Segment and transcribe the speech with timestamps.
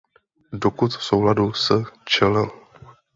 [0.53, 1.71] Dokud v souladu s
[2.05, 2.51] čl.